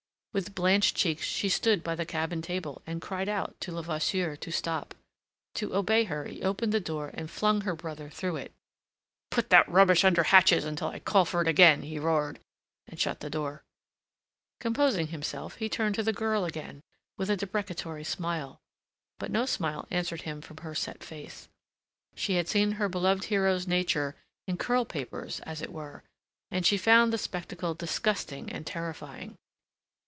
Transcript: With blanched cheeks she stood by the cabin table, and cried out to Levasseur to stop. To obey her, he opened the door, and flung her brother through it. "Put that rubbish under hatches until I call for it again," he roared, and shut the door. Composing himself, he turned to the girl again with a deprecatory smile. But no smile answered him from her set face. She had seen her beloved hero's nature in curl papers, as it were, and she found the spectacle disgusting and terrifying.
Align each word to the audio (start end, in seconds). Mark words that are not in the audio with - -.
With 0.33 0.55
blanched 0.55 0.95
cheeks 0.95 1.25
she 1.25 1.49
stood 1.49 1.83
by 1.83 1.93
the 1.93 2.05
cabin 2.05 2.41
table, 2.41 2.81
and 2.87 3.01
cried 3.01 3.27
out 3.27 3.59
to 3.59 3.69
Levasseur 3.73 4.37
to 4.37 4.49
stop. 4.49 4.95
To 5.55 5.75
obey 5.75 6.05
her, 6.05 6.23
he 6.23 6.41
opened 6.41 6.71
the 6.71 6.79
door, 6.79 7.11
and 7.13 7.29
flung 7.29 7.59
her 7.61 7.75
brother 7.75 8.09
through 8.09 8.37
it. 8.37 8.53
"Put 9.29 9.49
that 9.49 9.67
rubbish 9.67 10.05
under 10.05 10.23
hatches 10.23 10.63
until 10.63 10.87
I 10.87 10.99
call 10.99 11.25
for 11.25 11.41
it 11.41 11.49
again," 11.49 11.81
he 11.81 11.99
roared, 11.99 12.39
and 12.87 12.97
shut 12.97 13.19
the 13.19 13.29
door. 13.29 13.65
Composing 14.61 15.07
himself, 15.07 15.55
he 15.57 15.67
turned 15.67 15.95
to 15.95 16.03
the 16.03 16.13
girl 16.13 16.45
again 16.45 16.81
with 17.17 17.29
a 17.29 17.35
deprecatory 17.35 18.05
smile. 18.05 18.61
But 19.19 19.31
no 19.31 19.45
smile 19.45 19.85
answered 19.91 20.21
him 20.21 20.39
from 20.39 20.55
her 20.59 20.73
set 20.73 21.03
face. 21.03 21.49
She 22.15 22.35
had 22.35 22.47
seen 22.47 22.71
her 22.79 22.87
beloved 22.87 23.25
hero's 23.25 23.67
nature 23.67 24.15
in 24.47 24.55
curl 24.55 24.85
papers, 24.85 25.41
as 25.41 25.61
it 25.61 25.73
were, 25.73 26.03
and 26.49 26.65
she 26.65 26.77
found 26.77 27.11
the 27.11 27.17
spectacle 27.17 27.73
disgusting 27.73 28.49
and 28.49 28.65
terrifying. 28.65 29.35